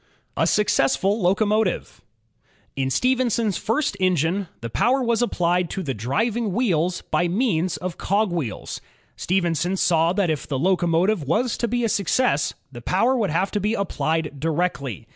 A 0.35 0.47
Successful 0.47 1.21
Locomotive 1.21 2.01
In 2.75 2.89
Stephenson's 2.89 3.55
first 3.55 3.95
engine, 3.99 4.47
the 4.61 4.69
power 4.71 5.03
was 5.03 5.21
applied 5.21 5.69
to 5.69 5.83
the 5.83 5.93
driving 5.93 6.53
wheels 6.53 7.03
by 7.11 7.27
means 7.27 7.77
of 7.77 7.99
cogwheels. 7.99 8.81
Stephenson 9.15 9.77
saw 9.77 10.11
that 10.13 10.31
if 10.31 10.47
the 10.47 10.57
locomotive 10.57 11.21
was 11.25 11.55
to 11.57 11.67
be 11.67 11.83
a 11.83 11.87
success, 11.89 12.55
the 12.71 12.81
power 12.81 13.15
would 13.15 13.29
have 13.29 13.51
to 13.51 13.59
be 13.59 13.75
applied 13.75 14.39
directly. 14.39 15.05